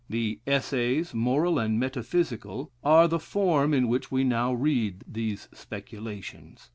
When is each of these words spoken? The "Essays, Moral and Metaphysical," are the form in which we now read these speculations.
The 0.09 0.39
"Essays, 0.47 1.13
Moral 1.13 1.59
and 1.59 1.79
Metaphysical," 1.79 2.71
are 2.83 3.07
the 3.07 3.19
form 3.19 3.71
in 3.71 3.87
which 3.87 4.09
we 4.11 4.23
now 4.23 4.51
read 4.51 5.03
these 5.07 5.47
speculations. 5.53 6.69